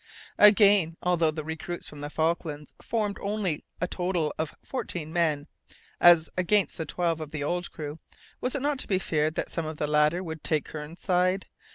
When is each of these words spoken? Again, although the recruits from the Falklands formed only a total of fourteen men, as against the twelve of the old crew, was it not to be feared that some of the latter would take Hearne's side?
Again, 0.39 0.95
although 1.03 1.29
the 1.29 1.43
recruits 1.43 1.87
from 1.87 2.01
the 2.01 2.09
Falklands 2.09 2.73
formed 2.81 3.19
only 3.21 3.63
a 3.79 3.87
total 3.87 4.33
of 4.39 4.55
fourteen 4.65 5.13
men, 5.13 5.45
as 5.99 6.27
against 6.35 6.75
the 6.79 6.87
twelve 6.87 7.21
of 7.21 7.29
the 7.29 7.43
old 7.43 7.71
crew, 7.71 7.99
was 8.39 8.55
it 8.55 8.63
not 8.63 8.79
to 8.79 8.87
be 8.87 8.97
feared 8.97 9.35
that 9.35 9.51
some 9.51 9.67
of 9.67 9.77
the 9.77 9.85
latter 9.85 10.23
would 10.23 10.43
take 10.43 10.67
Hearne's 10.69 11.01
side? 11.01 11.45